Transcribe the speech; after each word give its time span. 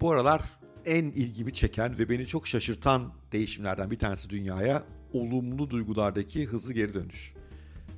Bu 0.00 0.10
aralar 0.10 0.42
en 0.84 1.04
ilgimi 1.04 1.54
çeken 1.54 1.98
ve 1.98 2.08
beni 2.08 2.26
çok 2.26 2.46
şaşırtan 2.46 3.12
değişimlerden 3.32 3.90
bir 3.90 3.98
tanesi 3.98 4.30
dünyaya 4.30 4.84
olumlu 5.12 5.70
duygulardaki 5.70 6.46
hızlı 6.46 6.72
geri 6.72 6.94
dönüş. 6.94 7.32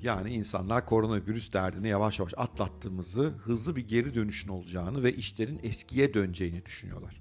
Yani 0.02 0.30
insanlar 0.30 0.86
koronavirüs 0.86 1.52
derdini 1.52 1.88
yavaş 1.88 2.18
yavaş 2.18 2.34
atlattığımızı, 2.36 3.32
hızlı 3.44 3.76
bir 3.76 3.88
geri 3.88 4.14
dönüşün 4.14 4.48
olacağını 4.48 5.02
ve 5.02 5.12
işlerin 5.12 5.60
eskiye 5.62 6.14
döneceğini 6.14 6.66
düşünüyorlar. 6.66 7.20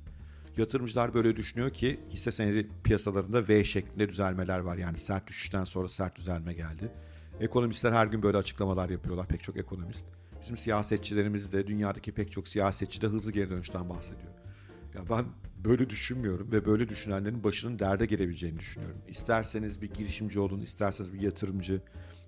Yatırımcılar 0.58 1.14
böyle 1.14 1.36
düşünüyor 1.36 1.70
ki 1.70 2.00
hisse 2.10 2.32
senedi 2.32 2.70
piyasalarında 2.84 3.48
V 3.48 3.64
şeklinde 3.64 4.10
düzelmeler 4.10 4.60
var. 4.60 4.78
Yani 4.78 4.98
sert 4.98 5.28
düşüşten 5.28 5.64
sonra 5.64 5.90
sert 5.90 6.16
düzelme 6.16 6.54
geldi. 6.54 6.92
Ekonomistler 7.40 7.92
her 7.92 8.08
gün 8.08 8.24
böyle 8.24 8.38
açıklamalar 8.38 8.90
yapıyorlar 8.90 9.28
pek 9.28 9.44
çok 9.44 9.58
ekonomist. 9.58 10.06
Bizim 10.42 10.58
siyasetçilerimiz 10.58 11.52
de 11.52 11.68
dünyadaki 11.68 12.12
pek 12.12 12.32
çok 12.32 12.48
siyasetçi 12.48 13.02
de 13.02 13.08
hızlı 13.08 13.32
geri 13.32 13.50
dönüşten 13.50 13.90
bahsediyor. 13.90 14.47
Ya 14.96 15.10
ben 15.10 15.26
böyle 15.64 15.90
düşünmüyorum 15.90 16.52
ve 16.52 16.66
böyle 16.66 16.90
düşünenlerin 16.90 17.44
başının 17.44 17.80
derde 17.80 18.06
gelebileceğini 18.06 18.60
düşünüyorum. 18.60 18.98
İsterseniz 19.08 19.82
bir 19.82 19.94
girişimci 19.94 20.40
olun, 20.40 20.62
isterseniz 20.62 21.14
bir 21.14 21.22
yatırımcı, 21.22 21.82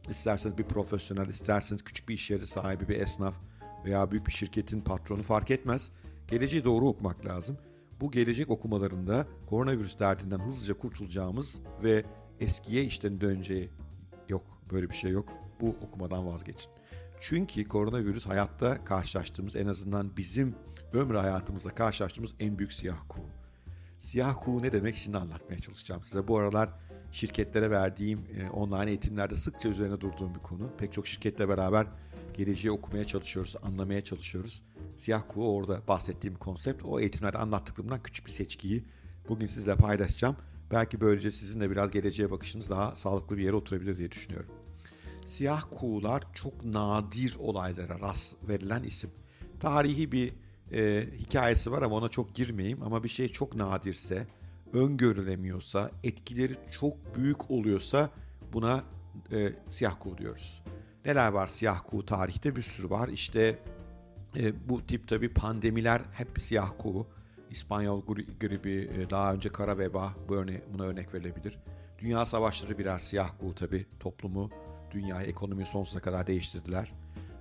isterseniz 0.09 0.57
bir 0.57 0.63
profesyonel, 0.63 1.29
isterseniz 1.29 1.83
küçük 1.83 2.09
bir 2.09 2.13
iş 2.13 2.29
yeri 2.29 2.47
sahibi, 2.47 2.87
bir 2.87 2.99
esnaf 2.99 3.35
veya 3.85 4.11
büyük 4.11 4.27
bir 4.27 4.31
şirketin 4.31 4.81
patronu 4.81 5.23
fark 5.23 5.51
etmez. 5.51 5.89
Geleceği 6.27 6.63
doğru 6.63 6.87
okumak 6.87 7.25
lazım. 7.25 7.57
Bu 8.01 8.11
gelecek 8.11 8.49
okumalarında 8.49 9.27
koronavirüs 9.47 9.99
derdinden 9.99 10.39
hızlıca 10.39 10.73
kurtulacağımız 10.77 11.59
ve 11.83 12.05
eskiye 12.39 12.83
işten 12.83 13.21
döneceği 13.21 13.69
yok. 14.29 14.43
Böyle 14.71 14.89
bir 14.89 14.95
şey 14.95 15.11
yok. 15.11 15.29
Bu 15.61 15.69
okumadan 15.69 16.27
vazgeçin. 16.27 16.71
Çünkü 17.19 17.67
koronavirüs 17.67 18.25
hayatta 18.25 18.85
karşılaştığımız 18.85 19.55
en 19.55 19.67
azından 19.67 20.17
bizim 20.17 20.55
ömrü 20.93 21.17
hayatımızda 21.17 21.69
karşılaştığımız 21.69 22.31
en 22.39 22.57
büyük 22.57 22.73
siyah 22.73 22.97
kuğu. 23.09 23.29
Siyah 23.99 24.35
kuğu 24.43 24.61
ne 24.61 24.71
demek 24.71 24.95
şimdi 24.95 25.17
anlatmaya 25.17 25.59
çalışacağım 25.59 26.03
size. 26.03 26.27
Bu 26.27 26.37
aralar 26.37 26.69
şirketlere 27.11 27.71
verdiğim 27.71 28.19
e, 28.37 28.49
online 28.49 28.89
eğitimlerde 28.89 29.37
sıkça 29.37 29.69
üzerine 29.69 30.01
durduğum 30.01 30.35
bir 30.35 30.39
konu. 30.39 30.71
Pek 30.77 30.93
çok 30.93 31.07
şirketle 31.07 31.49
beraber 31.49 31.87
geleceği 32.33 32.71
okumaya 32.71 33.05
çalışıyoruz, 33.05 33.55
anlamaya 33.63 34.01
çalışıyoruz. 34.01 34.61
Siyah 34.97 35.23
kuğu 35.27 35.55
orada 35.55 35.81
bahsettiğim 35.87 36.35
konsept. 36.35 36.85
O 36.85 36.99
eğitimlerde 36.99 37.37
anlattıklarımdan 37.37 38.03
küçük 38.03 38.25
bir 38.25 38.31
seçkiyi 38.31 38.83
bugün 39.29 39.47
sizle 39.47 39.75
paylaşacağım. 39.75 40.35
Belki 40.71 41.01
böylece 41.01 41.31
sizin 41.31 41.59
de 41.59 41.71
biraz 41.71 41.91
geleceğe 41.91 42.31
bakışınız 42.31 42.69
daha 42.69 42.95
sağlıklı 42.95 43.37
bir 43.37 43.43
yere 43.43 43.55
oturabilir 43.55 43.97
diye 43.97 44.11
düşünüyorum. 44.11 44.49
Siyah 45.25 45.63
kuğular 45.71 46.23
çok 46.33 46.65
nadir 46.65 47.35
olaylara 47.39 47.99
rast 47.99 48.35
verilen 48.47 48.83
isim. 48.83 49.09
Tarihi 49.59 50.11
bir 50.11 50.33
e, 50.73 51.07
hikayesi 51.19 51.71
var 51.71 51.81
ama 51.81 51.95
ona 51.95 52.09
çok 52.09 52.35
girmeyeyim. 52.35 52.83
Ama 52.83 53.03
bir 53.03 53.09
şey 53.09 53.29
çok 53.29 53.55
nadirse, 53.55 54.27
öngörülemiyorsa, 54.73 55.91
etkileri 56.03 56.55
çok 56.79 57.15
büyük 57.15 57.51
oluyorsa 57.51 58.09
buna 58.53 58.83
e, 59.31 59.53
siyah 59.69 59.95
kuğu 59.99 60.17
diyoruz. 60.17 60.63
Neler 61.05 61.31
var 61.31 61.47
siyah 61.47 61.81
kuğu 61.87 62.05
tarihte 62.05 62.55
bir 62.55 62.61
sürü 62.61 62.89
var. 62.89 63.07
İşte 63.07 63.59
e, 64.37 64.69
bu 64.69 64.85
tip 64.85 65.07
tabi 65.07 65.33
pandemiler 65.33 66.01
hep 66.13 66.41
siyah 66.41 66.71
kuğu. 66.77 67.07
İspanyol 67.49 68.01
gribi, 68.39 68.89
e, 68.97 69.09
daha 69.09 69.33
önce 69.33 69.49
kara 69.49 69.77
veba 69.77 70.13
bu 70.27 70.35
örne 70.35 70.61
buna 70.73 70.83
örnek 70.83 71.13
verilebilir. 71.13 71.57
Dünya 71.99 72.25
savaşları 72.25 72.77
birer 72.77 72.99
siyah 72.99 73.29
kuğu 73.39 73.55
tabi 73.55 73.85
toplumu, 73.99 74.49
dünyayı, 74.91 75.27
ekonomiyi 75.27 75.65
sonsuza 75.65 75.99
kadar 75.99 76.27
değiştirdiler. 76.27 76.91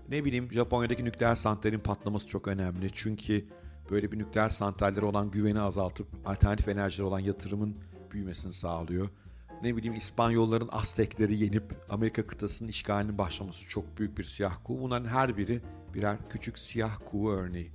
Ne 0.08 0.24
bileyim 0.24 0.52
Japonya'daki 0.52 1.04
nükleer 1.04 1.34
santralin 1.34 1.78
patlaması 1.78 2.28
çok 2.28 2.48
önemli. 2.48 2.90
Çünkü 2.92 3.44
böyle 3.90 4.12
bir 4.12 4.18
nükleer 4.18 4.48
santrallere 4.48 5.04
olan 5.04 5.30
güveni 5.30 5.60
azaltıp 5.60 6.06
alternatif 6.26 6.68
enerjilere 6.68 7.06
olan 7.06 7.18
yatırımın 7.18 7.76
büyümesini 8.12 8.52
sağlıyor. 8.52 9.08
Ne 9.62 9.76
bileyim 9.76 9.94
İspanyolların 9.94 10.68
Aztekleri 10.72 11.36
yenip 11.36 11.64
Amerika 11.90 12.26
kıtasının 12.26 12.68
işgalinin 12.68 13.18
başlaması 13.18 13.68
çok 13.68 13.98
büyük 13.98 14.18
bir 14.18 14.24
siyah 14.24 14.56
kuğu. 14.64 14.80
Bunların 14.80 15.08
her 15.08 15.36
biri 15.36 15.60
birer 15.94 16.16
küçük 16.30 16.58
siyah 16.58 16.98
kuğu 17.10 17.32
örneği. 17.32 17.70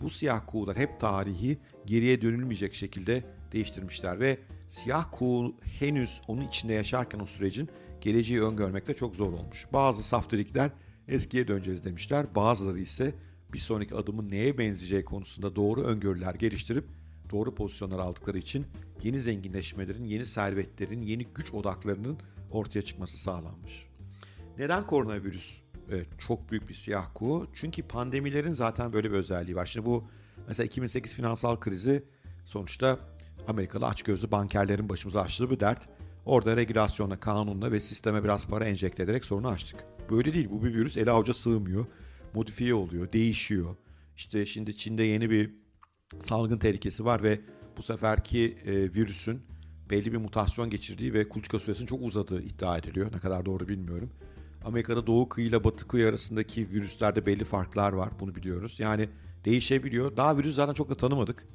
Bu 0.00 0.10
siyah 0.10 0.42
kuğular 0.46 0.76
hep 0.76 1.00
tarihi 1.00 1.58
geriye 1.86 2.22
dönülmeyecek 2.22 2.74
şekilde 2.74 3.24
değiştirmişler 3.52 4.20
ve 4.20 4.38
siyah 4.68 5.06
kuğu 5.12 5.54
henüz 5.78 6.20
onun 6.28 6.40
içinde 6.40 6.72
yaşarken 6.72 7.20
o 7.20 7.26
sürecin 7.26 7.68
geleceği 8.00 8.42
öngörmekte 8.42 8.94
çok 8.94 9.16
zor 9.16 9.32
olmuş. 9.32 9.66
Bazı 9.72 10.02
saftirikler 10.02 10.70
eskiye 11.12 11.48
döneceğiz 11.48 11.84
demişler. 11.84 12.34
Bazıları 12.34 12.78
ise 12.78 13.14
bir 13.52 13.58
sonraki 13.58 13.94
adımın 13.94 14.30
neye 14.30 14.58
benzeyeceği 14.58 15.04
konusunda 15.04 15.56
doğru 15.56 15.82
öngörüler 15.82 16.34
geliştirip 16.34 16.84
doğru 17.30 17.54
pozisyonlar 17.54 17.98
aldıkları 17.98 18.38
için 18.38 18.66
yeni 19.02 19.20
zenginleşmelerin, 19.20 20.04
yeni 20.04 20.26
servetlerin, 20.26 21.02
yeni 21.02 21.24
güç 21.24 21.54
odaklarının 21.54 22.18
ortaya 22.50 22.82
çıkması 22.82 23.18
sağlanmış. 23.18 23.86
Neden 24.58 24.86
koronavirüs 24.86 25.56
e, 25.90 26.04
çok 26.18 26.50
büyük 26.50 26.68
bir 26.68 26.74
siyah 26.74 27.06
kuğu? 27.14 27.46
Çünkü 27.54 27.82
pandemilerin 27.82 28.52
zaten 28.52 28.92
böyle 28.92 29.10
bir 29.10 29.16
özelliği 29.16 29.56
var. 29.56 29.66
Şimdi 29.66 29.86
bu 29.86 30.04
mesela 30.48 30.66
2008 30.66 31.14
finansal 31.14 31.60
krizi 31.60 32.04
sonuçta 32.46 32.98
Amerikalı 33.48 33.86
açgözlü 33.86 34.30
bankerlerin 34.30 34.88
başımıza 34.88 35.20
açtığı 35.20 35.50
bir 35.50 35.60
dert. 35.60 35.88
Orada 36.26 36.56
regülasyonla, 36.56 37.20
kanunla 37.20 37.72
ve 37.72 37.80
sisteme 37.80 38.24
biraz 38.24 38.46
para 38.46 38.64
enjekte 38.64 39.02
ederek 39.02 39.24
sorunu 39.24 39.48
açtık. 39.48 39.84
Böyle 40.10 40.34
değil. 40.34 40.48
Bu 40.50 40.64
bir 40.64 40.74
virüs 40.74 40.96
ele 40.96 41.10
avuca 41.10 41.34
sığmıyor. 41.34 41.86
Modifiye 42.34 42.74
oluyor, 42.74 43.12
değişiyor. 43.12 43.76
İşte 44.16 44.46
şimdi 44.46 44.76
Çin'de 44.76 45.02
yeni 45.02 45.30
bir 45.30 45.54
salgın 46.18 46.58
tehlikesi 46.58 47.04
var 47.04 47.22
ve 47.22 47.40
bu 47.76 47.82
seferki 47.82 48.58
e, 48.64 48.72
virüsün 48.72 49.42
belli 49.90 50.12
bir 50.12 50.18
mutasyon 50.18 50.70
geçirdiği 50.70 51.14
ve 51.14 51.28
kuluçka 51.28 51.58
süresinin 51.58 51.86
çok 51.86 52.02
uzadığı 52.02 52.42
iddia 52.42 52.78
ediliyor. 52.78 53.12
Ne 53.12 53.18
kadar 53.18 53.46
doğru 53.46 53.68
bilmiyorum. 53.68 54.10
Amerika'da 54.64 55.06
doğu 55.06 55.28
kıyı 55.28 55.46
ile 55.46 55.64
batı 55.64 55.88
kıyı 55.88 56.08
arasındaki 56.08 56.70
virüslerde 56.70 57.26
belli 57.26 57.44
farklar 57.44 57.92
var. 57.92 58.10
Bunu 58.20 58.34
biliyoruz. 58.34 58.80
Yani 58.80 59.08
değişebiliyor. 59.44 60.16
Daha 60.16 60.38
virüs 60.38 60.54
zaten 60.54 60.74
çok 60.74 60.90
da 60.90 60.94
tanımadık. 60.94 61.46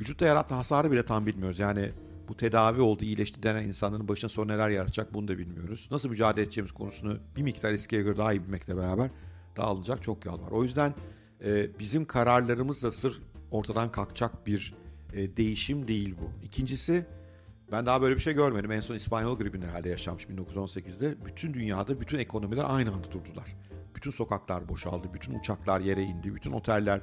Vücutta 0.00 0.26
yarattığı 0.26 0.54
hasarı 0.54 0.90
bile 0.90 1.04
tam 1.04 1.26
bilmiyoruz. 1.26 1.58
Yani 1.58 1.90
bu 2.30 2.36
tedavi 2.36 2.80
oldu, 2.80 3.04
iyileşti 3.04 3.42
denen 3.42 3.64
insanların 3.64 4.08
başına 4.08 4.30
sonra 4.30 4.52
neler 4.52 4.68
yaratacak 4.70 5.14
bunu 5.14 5.28
da 5.28 5.38
bilmiyoruz. 5.38 5.88
Nasıl 5.90 6.08
mücadele 6.08 6.44
edeceğimiz 6.44 6.72
konusunu 6.72 7.18
bir 7.36 7.42
miktar 7.42 7.72
eskiye 7.72 8.02
göre 8.02 8.16
daha 8.16 8.32
iyi 8.32 8.42
bilmekle 8.42 8.76
beraber 8.76 9.10
dağılacak 9.56 10.02
çok 10.02 10.24
yol 10.24 10.42
var. 10.42 10.50
O 10.50 10.62
yüzden 10.62 10.94
e, 11.44 11.78
bizim 11.78 12.04
kararlarımızla 12.04 12.92
sır 12.92 13.22
ortadan 13.50 13.92
kalkacak 13.92 14.46
bir 14.46 14.74
e, 15.12 15.36
değişim 15.36 15.88
değil 15.88 16.14
bu. 16.20 16.46
İkincisi 16.46 17.06
ben 17.72 17.86
daha 17.86 18.02
böyle 18.02 18.14
bir 18.14 18.20
şey 18.20 18.34
görmedim. 18.34 18.72
En 18.72 18.80
son 18.80 18.94
İspanyol 18.94 19.38
gribinde 19.38 19.66
herhalde 19.66 19.88
yaşanmış 19.88 20.24
1918'de. 20.24 21.24
Bütün 21.24 21.54
dünyada 21.54 22.00
bütün 22.00 22.18
ekonomiler 22.18 22.64
aynı 22.68 22.92
anda 22.92 23.12
durdular. 23.12 23.56
Bütün 23.94 24.10
sokaklar 24.10 24.68
boşaldı, 24.68 25.08
bütün 25.14 25.38
uçaklar 25.38 25.80
yere 25.80 26.02
indi, 26.02 26.34
bütün 26.34 26.52
oteller 26.52 27.00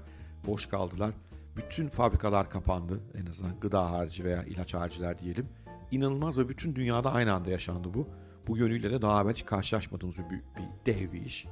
boş 0.48 0.66
kaldılar. 0.66 1.14
Bütün 1.58 1.88
fabrikalar 1.88 2.50
kapandı 2.50 3.02
en 3.22 3.26
azından 3.26 3.60
gıda 3.60 3.92
harici 3.92 4.24
veya 4.24 4.44
ilaç 4.44 4.74
hariciler 4.74 5.20
diyelim. 5.20 5.50
İnanılmaz 5.92 6.38
ve 6.38 6.50
bütün 6.50 6.76
dünyada 6.76 7.14
aynı 7.14 7.34
anda 7.34 7.50
yaşandı 7.50 7.94
bu. 7.94 8.08
Bu 8.48 8.58
yönüyle 8.58 8.92
de 8.92 9.02
daha 9.02 9.30
hiç 9.30 9.46
karşılaşmadığımız 9.46 10.18
bir, 10.18 10.24
bir, 10.24 10.42
bir 10.56 10.86
dev 10.86 11.12
bir 11.12 11.26
iş. 11.26 11.48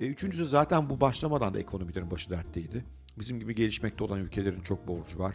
E, 0.00 0.06
üçüncüsü 0.06 0.46
zaten 0.46 0.90
bu 0.90 1.00
başlamadan 1.00 1.54
da 1.54 1.58
ekonomilerin 1.58 2.10
başı 2.10 2.30
dertteydi. 2.30 2.84
Bizim 3.18 3.40
gibi 3.40 3.54
gelişmekte 3.54 4.04
olan 4.04 4.20
ülkelerin 4.20 4.60
çok 4.60 4.88
borcu 4.88 5.18
var. 5.18 5.34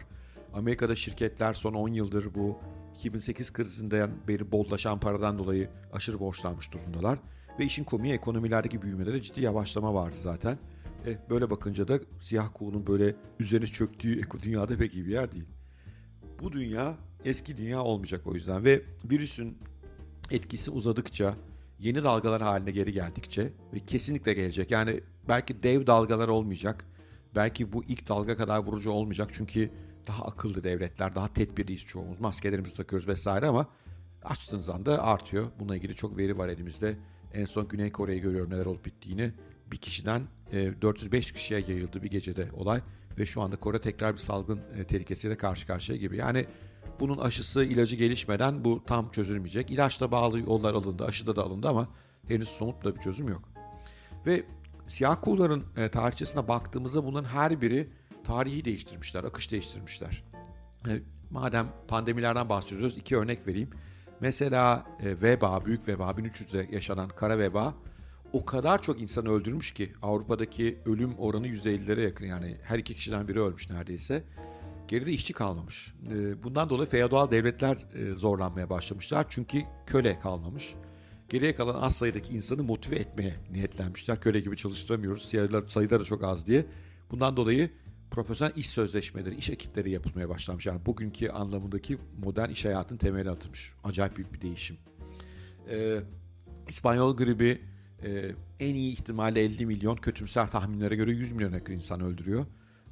Amerika'da 0.54 0.96
şirketler 0.96 1.54
son 1.54 1.74
10 1.74 1.88
yıldır 1.88 2.34
bu 2.34 2.58
2008 2.94 3.52
krizinden 3.52 4.10
beri 4.28 4.52
bollaşan 4.52 5.00
paradan 5.00 5.38
dolayı 5.38 5.70
aşırı 5.92 6.20
borçlanmış 6.20 6.72
durumdalar. 6.72 7.18
Ve 7.58 7.64
işin 7.64 7.84
komiği 7.84 8.14
ekonomilerdeki 8.14 8.82
büyümede 8.82 9.12
de 9.12 9.22
ciddi 9.22 9.40
yavaşlama 9.40 9.94
vardı 9.94 10.16
zaten. 10.22 10.58
E, 11.06 11.18
böyle 11.30 11.50
bakınca 11.50 11.88
da 11.88 12.00
siyah 12.20 12.48
kuğunun 12.54 12.86
böyle 12.86 13.16
üzerine 13.38 13.66
çöktüğü 13.66 14.22
dünyada 14.42 14.76
pek 14.76 14.94
iyi 14.94 15.06
bir 15.06 15.12
yer 15.12 15.32
değil. 15.32 15.44
Bu 16.42 16.52
dünya 16.52 16.96
eski 17.24 17.56
dünya 17.56 17.82
olmayacak 17.82 18.26
o 18.26 18.34
yüzden 18.34 18.64
ve 18.64 18.82
virüsün 19.10 19.58
etkisi 20.30 20.70
uzadıkça 20.70 21.34
yeni 21.78 22.04
dalgalar 22.04 22.42
haline 22.42 22.70
geri 22.70 22.92
geldikçe 22.92 23.52
ve 23.74 23.80
kesinlikle 23.80 24.34
gelecek. 24.34 24.70
Yani 24.70 25.00
belki 25.28 25.62
dev 25.62 25.86
dalgalar 25.86 26.28
olmayacak. 26.28 26.84
Belki 27.34 27.72
bu 27.72 27.84
ilk 27.84 28.08
dalga 28.08 28.36
kadar 28.36 28.58
vurucu 28.58 28.90
olmayacak 28.90 29.30
çünkü 29.32 29.70
daha 30.06 30.24
akıllı 30.24 30.64
devletler, 30.64 31.14
daha 31.14 31.28
tedbirliyiz 31.32 31.84
çoğumuz. 31.84 32.20
Maskelerimizi 32.20 32.76
takıyoruz 32.76 33.08
vesaire 33.08 33.46
ama 33.46 33.66
açtığınız 34.22 34.68
anda 34.68 35.02
artıyor. 35.02 35.46
Bununla 35.58 35.76
ilgili 35.76 35.94
çok 35.94 36.16
veri 36.16 36.38
var 36.38 36.48
elimizde. 36.48 36.96
En 37.34 37.44
son 37.44 37.68
Güney 37.68 37.92
Kore'yi 37.92 38.20
görüyorum 38.20 38.50
neler 38.50 38.66
olup 38.66 38.84
bittiğini. 38.84 39.32
Bir 39.70 39.76
kişiden 39.76 40.22
405 40.52 41.30
e, 41.30 41.34
kişiye 41.34 41.64
yayıldı 41.68 42.02
bir 42.02 42.10
gecede 42.10 42.48
olay 42.52 42.80
ve 43.18 43.26
şu 43.26 43.42
anda 43.42 43.56
Kore 43.56 43.80
tekrar 43.80 44.12
bir 44.12 44.18
salgın 44.18 44.60
e, 44.76 44.84
tehlikesiyle 44.84 45.36
karşı 45.36 45.66
karşıya 45.66 45.98
gibi. 45.98 46.16
Yani 46.16 46.46
bunun 47.00 47.18
aşısı, 47.18 47.64
ilacı 47.64 47.96
gelişmeden 47.96 48.64
bu 48.64 48.84
tam 48.86 49.10
çözülmeyecek. 49.10 49.70
İlaçla 49.70 50.12
bağlı 50.12 50.40
yollar 50.40 50.74
alındı, 50.74 51.04
aşıda 51.04 51.36
da 51.36 51.42
alındı 51.42 51.68
ama 51.68 51.88
henüz 52.28 52.48
somut 52.48 52.84
da 52.84 52.96
bir 52.96 53.00
çözüm 53.00 53.28
yok. 53.28 53.48
Ve 54.26 54.44
siyah 54.88 55.16
kuğuların 55.22 55.64
e, 55.76 55.88
tarihçesine 55.88 56.48
baktığımızda 56.48 57.04
bunların 57.04 57.28
her 57.28 57.60
biri 57.60 57.88
tarihi 58.24 58.64
değiştirmişler, 58.64 59.24
akış 59.24 59.52
değiştirmişler. 59.52 60.24
Madem 61.30 61.68
pandemilerden 61.88 62.48
bahsediyoruz 62.48 62.96
iki 62.96 63.16
örnek 63.16 63.46
vereyim. 63.46 63.70
Mesela 64.20 64.86
e, 65.02 65.22
veba, 65.22 65.64
büyük 65.66 65.88
veba 65.88 66.10
1300'de 66.10 66.74
yaşanan 66.74 67.08
kara 67.08 67.38
veba 67.38 67.74
o 68.32 68.44
kadar 68.44 68.82
çok 68.82 69.00
insanı 69.00 69.30
öldürmüş 69.30 69.72
ki 69.72 69.92
Avrupa'daki 70.02 70.78
ölüm 70.86 71.14
oranı 71.18 71.48
%50'lere 71.48 72.00
yakın 72.00 72.26
yani 72.26 72.56
her 72.62 72.78
iki 72.78 72.94
kişiden 72.94 73.28
biri 73.28 73.40
ölmüş 73.40 73.70
neredeyse. 73.70 74.24
Geride 74.88 75.12
işçi 75.12 75.32
kalmamış. 75.32 75.94
E, 76.14 76.42
bundan 76.42 76.68
dolayı 76.68 76.88
feodal 76.88 77.30
devletler 77.30 77.76
e, 77.94 78.14
zorlanmaya 78.14 78.70
başlamışlar 78.70 79.26
çünkü 79.28 79.62
köle 79.86 80.18
kalmamış. 80.18 80.74
Geriye 81.28 81.54
kalan 81.54 81.82
az 81.82 81.96
sayıdaki 81.96 82.34
insanı 82.34 82.62
motive 82.62 82.96
etmeye 82.96 83.34
niyetlenmişler. 83.52 84.20
Köle 84.20 84.40
gibi 84.40 84.56
çalıştıramıyoruz, 84.56 85.24
sayılar, 85.24 85.68
sayıları 85.68 86.04
çok 86.04 86.24
az 86.24 86.46
diye. 86.46 86.66
Bundan 87.10 87.36
dolayı 87.36 87.70
profesyonel 88.10 88.52
iş 88.56 88.68
sözleşmeleri, 88.68 89.34
iş 89.34 89.50
ekipleri 89.50 89.90
yapılmaya 89.90 90.28
başlamış. 90.28 90.66
Yani 90.66 90.86
bugünkü 90.86 91.28
anlamındaki 91.28 91.98
modern 92.24 92.50
iş 92.50 92.64
hayatının 92.64 92.98
temeli 92.98 93.30
atılmış. 93.30 93.72
Acayip 93.84 94.16
büyük 94.16 94.32
bir 94.32 94.40
değişim. 94.40 94.76
Ee, 95.70 96.00
İspanyol 96.68 97.16
gribi 97.16 97.60
e, 98.04 98.34
en 98.60 98.74
iyi 98.74 98.92
ihtimalle 98.92 99.40
50 99.40 99.66
milyon, 99.66 99.96
kötümser 99.96 100.50
tahminlere 100.50 100.96
göre 100.96 101.12
100 101.12 101.32
milyon 101.32 101.52
yakın 101.52 101.72
insan 101.72 102.00
öldürüyor. 102.00 102.46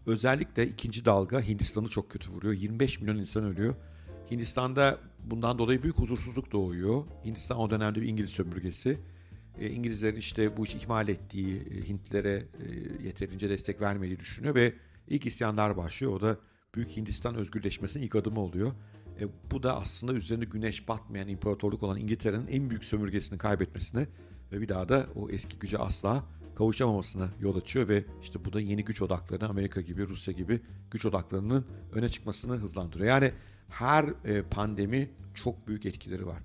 Özellikle 0.07 0.69
ikinci 0.69 1.05
dalga 1.05 1.41
Hindistan'ı 1.41 1.89
çok 1.89 2.11
kötü 2.11 2.31
vuruyor. 2.31 2.55
25 2.55 3.01
milyon 3.01 3.17
insan 3.17 3.45
ölüyor. 3.45 3.75
Hindistan'da 4.31 4.99
bundan 5.25 5.59
dolayı 5.59 5.83
büyük 5.83 5.99
huzursuzluk 5.99 6.53
doğuyor. 6.53 7.05
Hindistan 7.25 7.59
o 7.59 7.71
dönemde 7.71 8.03
bir 8.03 8.09
İngiliz 8.09 8.31
sömürgesi. 8.31 8.99
E, 9.59 9.71
İngilizlerin 9.71 10.17
işte 10.17 10.57
bu 10.57 10.65
işi 10.65 10.79
ihmal 10.79 11.09
ettiği, 11.09 11.57
e, 11.57 11.89
Hintlere 11.89 12.33
e, 12.33 13.05
yeterince 13.07 13.51
destek 13.51 13.81
vermediği 13.81 14.21
düşünüyor 14.21 14.55
ve 14.55 14.73
ilk 15.09 15.27
isyanlar 15.27 15.77
başlıyor. 15.77 16.13
O 16.13 16.21
da 16.21 16.37
Büyük 16.75 16.97
Hindistan 16.97 17.35
özgürleşmesinin 17.35 18.05
ilk 18.05 18.17
adımı 18.17 18.41
oluyor. 18.41 18.73
E, 19.21 19.27
bu 19.51 19.63
da 19.63 19.77
aslında 19.77 20.13
üzerinde 20.13 20.45
güneş 20.45 20.89
batmayan 20.89 21.29
imparatorluk 21.29 21.83
olan 21.83 21.99
İngiltere'nin 21.99 22.47
en 22.47 22.71
büyük 22.71 22.85
sömürgesini 22.85 23.39
kaybetmesine 23.39 24.07
ve 24.53 24.61
bir 24.61 24.69
daha 24.69 24.89
da 24.89 25.07
o 25.15 25.31
eski 25.31 25.59
güce 25.59 25.79
asla 25.79 26.25
kavuşamamasına 26.57 27.29
yol 27.41 27.57
açıyor 27.57 27.89
ve 27.89 28.05
işte 28.23 28.45
bu 28.45 28.53
da 28.53 28.61
yeni 28.61 28.85
güç 28.85 29.03
odaklarını 29.03 29.49
Amerika 29.49 29.81
gibi, 29.81 30.09
Rusya 30.09 30.35
gibi 30.35 30.61
güç 30.91 31.07
odaklarının 31.07 31.67
öne 31.93 32.09
çıkmasını 32.09 32.53
hızlandırıyor. 32.53 33.09
Yani 33.09 33.33
her 33.69 34.05
e, 34.25 34.43
pandemi 34.43 35.11
çok 35.35 35.69
büyük 35.69 35.87
etkileri 35.87 36.27
var. 36.27 36.39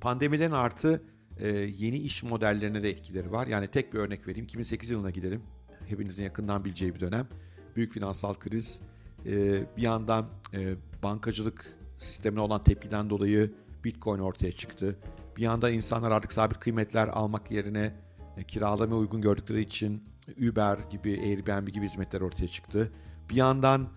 Pandemilerin 0.00 0.52
artı 0.52 1.02
e, 1.38 1.48
yeni 1.48 1.98
iş 1.98 2.22
modellerine 2.22 2.82
de 2.82 2.90
etkileri 2.90 3.32
var. 3.32 3.46
Yani 3.46 3.68
tek 3.68 3.94
bir 3.94 3.98
örnek 3.98 4.28
vereyim. 4.28 4.44
2008 4.44 4.90
yılına 4.90 5.10
gidelim. 5.10 5.42
Hepinizin 5.88 6.24
yakından 6.24 6.64
bileceği 6.64 6.94
bir 6.94 7.00
dönem. 7.00 7.28
Büyük 7.76 7.92
finansal 7.92 8.34
kriz. 8.34 8.80
E, 9.26 9.32
bir 9.76 9.82
yandan 9.82 10.26
e, 10.54 10.74
bankacılık 11.02 11.76
sistemine 11.98 12.40
olan 12.40 12.64
tepkiden 12.64 13.10
dolayı 13.10 13.54
Bitcoin 13.84 14.18
ortaya 14.18 14.52
çıktı. 14.52 14.96
Bir 15.36 15.42
yandan 15.42 15.72
insanlar 15.72 16.10
artık 16.10 16.32
sabit 16.32 16.58
kıymetler 16.58 17.08
almak 17.08 17.50
yerine 17.50 17.94
e, 18.36 18.44
kiralama 18.44 18.96
uygun 18.96 19.20
gördükleri 19.20 19.60
için 19.60 20.04
Uber 20.50 20.78
gibi, 20.90 21.20
Airbnb 21.20 21.68
gibi 21.68 21.84
hizmetler 21.84 22.20
ortaya 22.20 22.48
çıktı. 22.48 22.92
Bir 23.30 23.34
yandan 23.34 23.88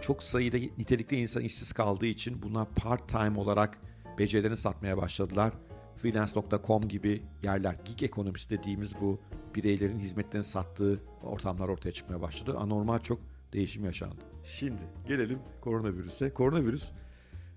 çok 0.00 0.22
sayıda 0.22 0.56
nitelikli 0.56 1.16
insan 1.16 1.42
işsiz 1.42 1.72
kaldığı 1.72 2.06
için 2.06 2.42
buna 2.42 2.64
part 2.64 3.08
time 3.08 3.40
olarak 3.40 3.78
becerilerini 4.18 4.56
satmaya 4.56 4.96
başladılar. 4.96 5.52
Freelance.com 5.96 6.88
gibi 6.88 7.22
yerler, 7.42 7.76
gig 7.84 8.02
ekonomisi 8.02 8.50
dediğimiz 8.50 8.92
bu 9.00 9.20
bireylerin 9.56 9.98
hizmetlerini 9.98 10.44
sattığı 10.44 11.00
ortamlar 11.22 11.68
ortaya 11.68 11.92
çıkmaya 11.92 12.20
başladı. 12.20 12.56
Anormal 12.58 12.98
çok 12.98 13.18
değişim 13.52 13.84
yaşandı. 13.84 14.24
Şimdi 14.44 14.82
gelelim 15.08 15.38
koronavirüse. 15.60 16.34
Koronavirüs 16.34 16.90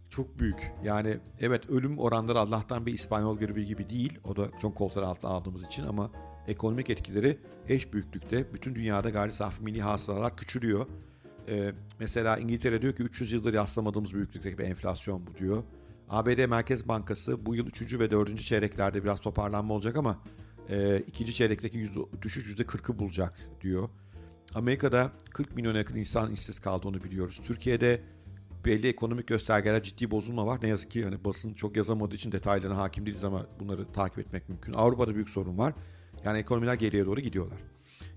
çok 0.10 0.40
büyük. 0.40 0.72
Yani 0.84 1.18
evet 1.40 1.70
ölüm 1.70 2.00
oranları 2.00 2.40
Allah'tan 2.40 2.86
bir 2.86 2.94
İspanyol 2.94 3.38
gribi 3.38 3.66
gibi 3.66 3.90
değil. 3.90 4.20
O 4.24 4.36
da 4.36 4.52
çok 4.62 4.76
kolları 4.76 5.08
altına 5.08 5.32
aldığımız 5.32 5.66
için 5.66 5.84
ama 5.84 6.12
ekonomik 6.48 6.90
etkileri 6.90 7.40
eş 7.68 7.94
büyüklükte. 7.94 8.54
Bütün 8.54 8.76
dünyada 8.76 9.10
gayri 9.10 9.32
safi 9.32 9.64
milli 9.64 9.82
hasılalar 9.82 10.38
küçülüyor. 10.38 10.86
Ee, 11.48 11.72
mesela 12.00 12.38
İngiltere 12.38 12.82
diyor 12.82 12.96
ki 12.96 13.04
300 13.04 13.32
yıldır 13.32 13.54
rastlamadığımız 13.54 14.14
büyüklükteki 14.14 14.58
bir 14.58 14.64
enflasyon 14.64 15.28
bu 15.28 15.38
diyor. 15.38 15.64
ABD 16.10 16.46
Merkez 16.46 16.88
Bankası 16.88 17.46
bu 17.46 17.56
yıl 17.56 17.68
3. 17.68 18.00
ve 18.00 18.12
4. 18.12 18.40
çeyreklerde 18.40 19.04
biraz 19.04 19.20
toparlanma 19.20 19.74
olacak 19.74 19.96
ama 19.96 20.20
e, 20.70 21.00
ikinci 21.08 21.34
çeyrekteki 21.34 21.78
yüzde, 21.78 22.00
düşüş 22.22 22.60
%40'ı 22.60 23.00
bulacak 23.00 23.34
diyor. 23.62 23.90
Amerika'da 24.54 25.12
40 25.30 25.56
milyon 25.56 25.76
yakın 25.76 25.96
insan 25.96 26.32
işsiz 26.32 26.60
kaldı 26.60 26.88
onu 26.88 27.04
biliyoruz. 27.04 27.42
Türkiye'de 27.44 28.02
belli 28.66 28.88
ekonomik 28.88 29.28
göstergeler 29.28 29.84
ciddi 29.84 30.12
bozulma 30.12 30.46
var. 30.46 30.60
Ne 30.64 30.68
yazık 30.68 30.92
ki 30.92 31.00
yani 31.00 31.26
basın 31.26 31.54
çok 31.54 31.78
yazamadığı 31.78 32.16
için 32.16 32.32
detaylarına 32.32 32.78
hakim 32.78 33.06
değiliz 33.06 33.24
ama 33.24 33.48
bunları 33.60 33.92
takip 33.92 34.20
etmek 34.20 34.50
mümkün. 34.50 34.74
Avrupa'da 34.74 35.16
büyük 35.16 35.30
sorun 35.30 35.58
var. 35.58 35.74
Yani 36.26 36.40
ekonomiler 36.40 36.74
geriye 36.74 37.06
doğru 37.06 37.22
gidiyorlar. 37.22 37.60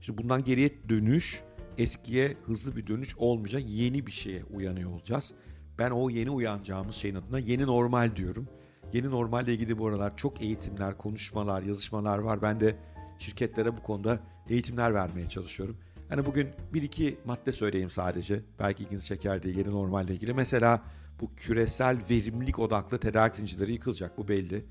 Şimdi 0.01 0.23
bundan 0.23 0.45
geriye 0.45 0.71
dönüş 0.89 1.43
eskiye 1.79 2.37
hızlı 2.47 2.77
bir 2.77 2.87
dönüş 2.87 3.17
olmayacak. 3.17 3.63
Yeni 3.67 4.07
bir 4.07 4.13
şeye 4.13 4.45
uyanıyor 4.45 4.91
olacağız. 4.91 5.33
Ben 5.79 5.91
o 5.91 6.11
yeni 6.11 6.31
uyanacağımız 6.31 6.95
şeyin 6.95 7.15
adına 7.15 7.39
yeni 7.39 7.67
normal 7.67 8.17
diyorum. 8.17 8.49
Yeni 8.93 9.11
normalle 9.11 9.55
ilgili 9.55 9.79
bu 9.79 9.89
aralar 9.89 10.17
çok 10.17 10.43
eğitimler, 10.43 10.99
konuşmalar, 10.99 11.63
yazışmalar 11.63 12.19
var. 12.19 12.43
Ben 12.43 12.61
de 12.61 12.77
şirketlere 13.19 13.77
bu 13.77 13.83
konuda 13.83 14.19
eğitimler 14.49 14.95
vermeye 14.95 15.27
çalışıyorum. 15.27 15.77
Hani 16.09 16.27
bugün 16.27 16.49
bir 16.75 16.83
iki 16.83 17.19
madde 17.25 17.53
söyleyeyim 17.53 17.91
sadece. 17.91 18.41
Belki 18.59 18.83
ilginizi 18.85 19.07
çeker 19.07 19.43
diye 19.43 19.55
yeni 19.55 19.71
normalle 19.71 20.15
ilgili. 20.15 20.35
Mesela 20.35 20.83
bu 21.21 21.31
küresel 21.37 21.99
verimlilik 22.11 22.59
odaklı 22.59 22.99
tedarik 22.99 23.35
zincirleri 23.35 23.73
yıkılacak. 23.73 24.19
Bu 24.19 24.29
belli. 24.29 24.65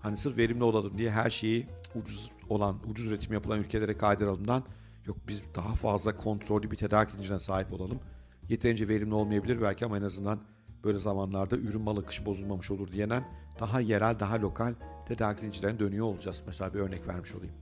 Hani 0.00 0.16
sırf 0.16 0.36
verimli 0.36 0.64
olalım 0.64 0.98
diye 0.98 1.10
her 1.10 1.30
şeyi 1.30 1.66
ucuz 1.94 2.30
olan, 2.48 2.76
ucuz 2.90 3.06
üretim 3.06 3.32
yapılan 3.32 3.60
ülkelere 3.60 3.96
kaydıralımdan 3.96 4.64
yok 5.06 5.16
biz 5.28 5.42
daha 5.54 5.74
fazla 5.74 6.16
kontrollü 6.16 6.70
bir 6.70 6.76
tedarik 6.76 7.10
zincirine 7.10 7.38
sahip 7.38 7.72
olalım. 7.72 8.00
Yeterince 8.48 8.88
verimli 8.88 9.14
olmayabilir 9.14 9.62
belki 9.62 9.84
ama 9.84 9.98
en 9.98 10.02
azından 10.02 10.40
böyle 10.86 10.98
zamanlarda 10.98 11.56
ürün 11.56 11.82
mal 11.82 11.96
akışı 11.96 12.26
bozulmamış 12.26 12.70
olur 12.70 12.92
diyenen 12.92 13.28
daha 13.60 13.80
yerel, 13.80 14.20
daha 14.20 14.40
lokal 14.40 14.74
tedarik 15.08 15.40
zincirlerine 15.40 15.78
dönüyor 15.78 16.06
olacağız. 16.06 16.42
Mesela 16.46 16.74
bir 16.74 16.80
örnek 16.80 17.08
vermiş 17.08 17.34
olayım. 17.34 17.54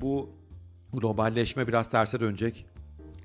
Bu 0.00 0.30
globalleşme 0.92 1.68
biraz 1.68 1.90
terse 1.90 2.20
dönecek. 2.20 2.66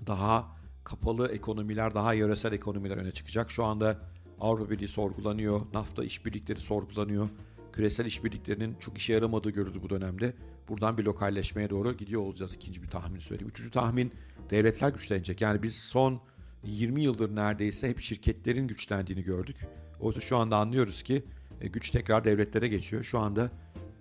Daha 0.08 0.48
kapalı 0.84 1.32
ekonomiler, 1.32 1.96
daha 1.96 2.14
yöresel 2.14 2.54
ekonomiler 2.54 2.98
öne 2.98 3.12
çıkacak. 3.12 3.52
Şu 3.52 3.66
anda 3.66 3.98
Avrupa 4.40 4.70
Birliği 4.70 4.88
sorgulanıyor, 4.88 5.62
NAFTA 5.74 6.04
işbirlikleri 6.04 6.60
sorgulanıyor. 6.60 7.30
Küresel 7.74 8.06
işbirliklerinin 8.06 8.76
çok 8.80 8.98
işe 8.98 9.14
yaramadığı 9.14 9.50
görüldü 9.50 9.82
bu 9.84 9.90
dönemde. 9.90 10.34
Buradan 10.70 10.98
bir 10.98 11.04
lokalleşmeye 11.04 11.70
doğru 11.70 11.98
gidiyor 11.98 12.22
olacağız. 12.22 12.54
İkinci 12.54 12.84
bir 12.84 12.88
tahmin 12.88 13.20
söyleyeyim. 13.20 13.50
Üçüncü 13.50 13.72
tahmin 13.72 14.12
devletler 14.50 14.90
güçlenecek. 14.90 15.42
Yani 15.42 15.64
biz 15.64 15.76
son 15.76 16.22
20 16.64 17.02
yıldır 17.02 17.36
neredeyse 17.36 17.90
hep 17.90 18.00
şirketlerin 18.00 18.68
güçlendiğini 18.68 19.24
gördük. 19.24 19.58
Oysa 20.00 20.20
şu 20.20 20.38
anda 20.38 20.58
anlıyoruz 20.58 21.04
ki 21.04 21.24
e, 21.62 21.68
güç 21.68 21.92
tekrar 21.92 22.24
devletlere 22.24 22.68
geçiyor. 22.68 23.04
Şu 23.04 23.20
anda 23.20 23.52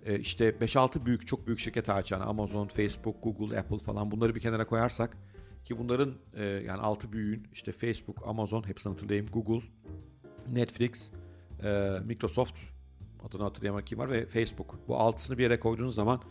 e, 0.05 0.19
işte 0.19 0.49
5-6 0.49 1.05
büyük 1.05 1.27
çok 1.27 1.47
büyük 1.47 1.59
şirket 1.59 1.87
yani 1.87 2.23
Amazon, 2.23 2.67
Facebook, 2.67 3.23
Google, 3.23 3.59
Apple 3.59 3.79
falan 3.79 4.11
bunları 4.11 4.35
bir 4.35 4.39
kenara 4.39 4.67
koyarsak 4.67 5.17
ki 5.65 5.77
bunların 5.77 6.13
e, 6.33 6.45
yani 6.45 6.81
6 6.81 7.11
büyüğün 7.11 7.47
işte 7.53 7.71
Facebook, 7.71 8.27
Amazon 8.27 8.67
hepsini 8.67 8.91
hatırlayayım, 8.91 9.27
Google, 9.31 9.67
Netflix, 10.51 11.09
Microsoft 12.05 12.55
adını 13.27 13.43
hatırlayamadım 13.43 13.85
kim 13.85 13.99
var 13.99 14.09
ve 14.09 14.25
Facebook. 14.25 14.79
Bu 14.87 14.97
altısını 14.97 15.37
bir 15.37 15.43
yere 15.43 15.59
koyduğunuz 15.59 15.95
zaman 15.95 16.21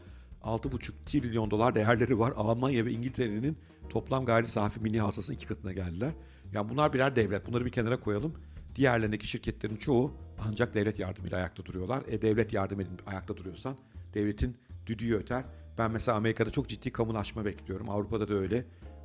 6,5 0.42 0.92
trilyon 1.06 1.50
dolar 1.50 1.74
değerleri 1.74 2.18
var. 2.18 2.32
Almanya 2.36 2.84
ve 2.84 2.90
İngiltere'nin 2.92 3.58
toplam 3.88 4.24
gayri 4.24 4.46
safi 4.46 4.80
milli 4.80 5.00
hasılasının 5.00 5.36
iki 5.36 5.46
katına 5.46 5.72
geldiler. 5.72 6.12
Yani 6.52 6.68
bunlar 6.68 6.92
birer 6.92 7.16
devlet. 7.16 7.46
Bunları 7.46 7.64
bir 7.64 7.72
kenara 7.72 8.00
koyalım. 8.00 8.34
Diğerlerindeki 8.76 9.26
şirketlerin 9.26 9.76
çoğu 9.76 10.12
ancak 10.48 10.74
devlet 10.74 10.98
yardımıyla 10.98 11.36
ayakta 11.36 11.64
duruyorlar. 11.64 12.02
E 12.08 12.22
devlet 12.22 12.52
yardım 12.52 12.80
edin 12.80 12.98
ayakta 13.06 13.36
duruyorsan 13.36 13.76
devletin 14.14 14.56
düdüğü 14.86 15.14
öter. 15.14 15.44
Ben 15.78 15.90
mesela 15.90 16.16
Amerika'da 16.16 16.50
çok 16.50 16.68
ciddi 16.68 16.92
kamulaşma 16.92 17.44
bekliyorum. 17.44 17.90
Avrupa'da 17.90 18.28
da 18.28 18.34
öyle. 18.34 18.64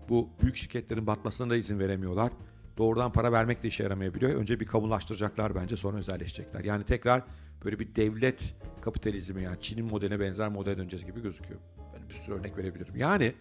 Bu 0.10 0.30
büyük 0.42 0.56
şirketlerin 0.56 1.08
batmasına 1.08 1.50
da 1.50 1.56
izin 1.56 1.80
veremiyorlar. 1.80 2.32
Doğrudan 2.78 3.12
para 3.12 3.32
vermek 3.32 3.64
de 3.64 3.68
işe 3.68 3.84
yaramayabiliyor. 3.84 4.34
Önce 4.34 4.60
bir 4.60 4.66
kamulaştıracaklar 4.66 5.56
bence 5.56 5.78
sonra 5.78 5.98
özelleşecekler. 5.98 6.64
Yani 6.64 6.84
tekrar 6.84 7.24
böyle 7.66 7.80
bir 7.80 7.96
devlet 7.96 8.56
kapitalizmi 8.82 9.44
yani 9.44 9.58
Çin'in 9.62 9.86
modeline 9.86 10.20
benzer 10.20 10.50
model 10.50 10.78
döneceğiz 10.78 11.06
gibi 11.06 11.22
gözüküyor. 11.22 11.60
Ben 11.94 12.10
bir 12.10 12.14
sürü 12.14 12.36
örnek 12.36 12.58
verebilirim. 12.58 12.96
Yani 12.96 13.34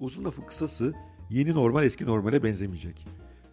uzun 0.00 0.24
lafın 0.24 0.42
kısası 0.42 0.94
yeni 1.30 1.54
normal 1.54 1.84
eski 1.84 2.06
normale 2.06 2.42
benzemeyecek. 2.42 3.06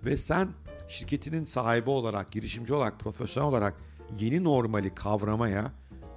Ve 0.05 0.17
sen 0.17 0.49
şirketinin 0.87 1.43
sahibi 1.43 1.89
olarak, 1.89 2.31
girişimci 2.31 2.73
olarak, 2.73 2.99
profesyonel 2.99 3.49
olarak 3.49 3.73
yeni 4.19 4.43
normali 4.43 4.95
kavramaya 4.95 5.71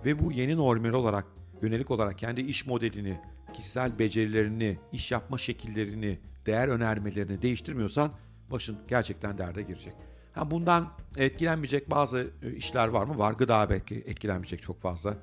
ve 0.04 0.18
bu 0.18 0.32
yeni 0.32 0.56
normal 0.56 0.92
olarak 0.92 1.26
yönelik 1.62 1.90
olarak 1.90 2.18
kendi 2.18 2.40
iş 2.40 2.66
modelini, 2.66 3.20
kişisel 3.52 3.98
becerilerini, 3.98 4.78
iş 4.92 5.12
yapma 5.12 5.38
şekillerini, 5.38 6.18
değer 6.46 6.68
önermelerini 6.68 7.42
değiştirmiyorsan 7.42 8.12
başın 8.50 8.76
gerçekten 8.88 9.38
derde 9.38 9.62
girecek. 9.62 9.94
Ha 10.32 10.50
bundan 10.50 10.88
etkilenmeyecek 11.16 11.90
bazı 11.90 12.30
e, 12.42 12.52
işler 12.52 12.88
var 12.88 13.04
mı? 13.04 13.18
Var. 13.18 13.32
Gıda 13.32 13.70
belki 13.70 13.94
etkilenmeyecek 13.94 14.62
çok 14.62 14.80
fazla. 14.80 15.16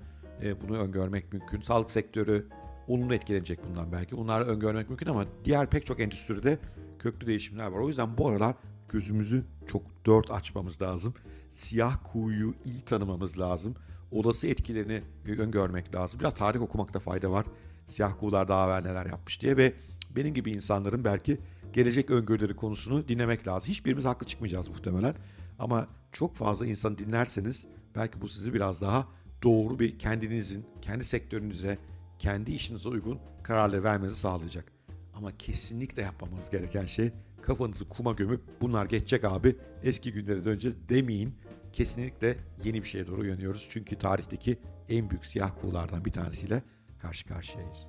E, 0.43 0.61
bunu 0.61 0.77
öngörmek 0.77 1.33
mümkün. 1.33 1.61
Sağlık 1.61 1.91
sektörü 1.91 2.47
olumlu 2.87 3.13
etkilenecek 3.13 3.59
bundan 3.69 3.91
belki. 3.91 4.17
Bunları 4.17 4.45
öngörmek 4.45 4.89
mümkün 4.89 5.07
ama 5.07 5.25
diğer 5.45 5.69
pek 5.69 5.85
çok 5.85 5.99
endüstride 5.99 6.59
köklü 6.99 7.27
değişimler 7.27 7.67
var. 7.67 7.79
O 7.79 7.87
yüzden 7.87 8.17
bu 8.17 8.29
aralar 8.29 8.55
gözümüzü 8.89 9.43
çok 9.67 9.81
dört 10.05 10.31
açmamız 10.31 10.81
lazım. 10.81 11.13
Siyah 11.49 11.97
kuğuyu 12.11 12.53
iyi 12.65 12.81
tanımamız 12.81 13.39
lazım. 13.39 13.75
Olası 14.11 14.47
etkilerini 14.47 15.01
öngörmek 15.37 15.95
lazım. 15.95 16.19
Biraz 16.19 16.33
tarih 16.33 16.61
okumakta 16.61 16.99
fayda 16.99 17.31
var. 17.31 17.45
Siyah 17.87 18.19
kuğular 18.19 18.47
daha 18.47 18.65
evvel 18.65 18.81
neler 18.89 19.05
yapmış 19.05 19.41
diye 19.41 19.57
ve 19.57 19.73
benim 20.15 20.33
gibi 20.33 20.51
insanların 20.51 21.05
belki 21.05 21.37
gelecek 21.73 22.09
öngörüleri 22.09 22.55
konusunu 22.55 23.07
dinlemek 23.07 23.47
lazım. 23.47 23.69
Hiçbirimiz 23.69 24.05
haklı 24.05 24.27
çıkmayacağız 24.27 24.69
muhtemelen. 24.69 25.15
Ama 25.59 25.87
çok 26.11 26.35
fazla 26.35 26.65
insan 26.65 26.97
dinlerseniz 26.97 27.67
belki 27.95 28.21
bu 28.21 28.29
sizi 28.29 28.53
biraz 28.53 28.81
daha 28.81 29.07
doğru 29.43 29.79
bir 29.79 29.99
kendinizin, 29.99 30.65
kendi 30.81 31.03
sektörünüze, 31.03 31.77
kendi 32.19 32.51
işinize 32.51 32.89
uygun 32.89 33.19
kararları 33.43 33.83
vermenizi 33.83 34.15
sağlayacak. 34.15 34.71
Ama 35.13 35.37
kesinlikle 35.37 36.01
yapmamanız 36.01 36.49
gereken 36.49 36.85
şey 36.85 37.11
kafanızı 37.41 37.89
kuma 37.89 38.11
gömüp 38.11 38.41
bunlar 38.61 38.85
geçecek 38.85 39.23
abi 39.25 39.55
eski 39.83 40.13
günlere 40.13 40.45
döneceğiz 40.45 40.89
demeyin. 40.89 41.35
Kesinlikle 41.73 42.37
yeni 42.63 42.83
bir 42.83 42.87
şeye 42.87 43.07
doğru 43.07 43.21
uyanıyoruz. 43.21 43.67
Çünkü 43.69 43.95
tarihteki 43.97 44.59
en 44.89 45.09
büyük 45.09 45.25
siyah 45.25 45.51
kuğulardan 45.61 46.05
bir 46.05 46.11
tanesiyle 46.11 46.63
karşı 46.99 47.27
karşıyayız. 47.27 47.87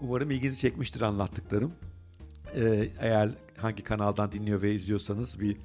Umarım 0.00 0.30
ilginizi 0.30 0.60
çekmiştir 0.60 1.00
anlattıklarım. 1.00 1.72
Ee, 2.54 2.88
eğer 3.00 3.30
hangi 3.56 3.82
kanaldan 3.82 4.32
dinliyor 4.32 4.62
ve 4.62 4.74
izliyorsanız 4.74 5.40
bir 5.40 5.56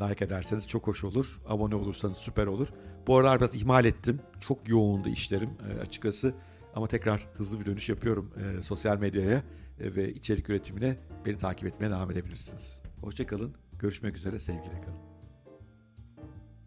like 0.00 0.24
ederseniz 0.24 0.68
çok 0.68 0.86
hoş 0.86 1.04
olur. 1.04 1.40
Abone 1.48 1.74
olursanız 1.74 2.16
süper 2.16 2.46
olur. 2.46 2.68
Bu 3.06 3.16
aralar 3.16 3.40
biraz 3.40 3.54
ihmal 3.54 3.84
ettim. 3.84 4.20
Çok 4.40 4.68
yoğundu 4.68 5.08
işlerim 5.08 5.50
e, 5.70 5.80
açıkçası. 5.80 6.34
Ama 6.74 6.88
tekrar 6.88 7.28
hızlı 7.34 7.60
bir 7.60 7.66
dönüş 7.66 7.88
yapıyorum 7.88 8.30
e, 8.36 8.62
sosyal 8.62 8.98
medyaya 8.98 9.42
e, 9.80 9.94
ve 9.96 10.14
içerik 10.14 10.50
üretimine 10.50 10.96
beni 11.26 11.38
takip 11.38 11.66
etmeye 11.66 11.90
devam 11.90 12.10
edebilirsiniz. 12.10 12.82
Hoşçakalın. 13.00 13.54
Görüşmek 13.78 14.16
üzere. 14.16 14.38
Sevgiyle 14.38 14.80
kalın. 14.80 15.05